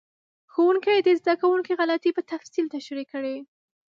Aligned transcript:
ښوونکي 0.53 0.95
د 1.01 1.09
زده 1.19 1.33
کوونکو 1.41 1.71
غلطۍ 1.79 2.11
په 2.15 2.23
تفصیل 2.31 2.65
تشریح 2.75 3.07
کړې. 3.13 3.35